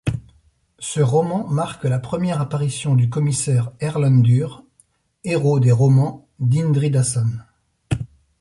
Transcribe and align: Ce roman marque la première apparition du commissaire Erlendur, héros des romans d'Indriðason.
Ce 0.79 0.99
roman 0.99 1.45
marque 1.49 1.83
la 1.83 1.99
première 1.99 2.41
apparition 2.41 2.95
du 2.95 3.07
commissaire 3.07 3.71
Erlendur, 3.79 4.63
héros 5.23 5.59
des 5.59 5.71
romans 5.71 6.27
d'Indriðason. 6.39 7.29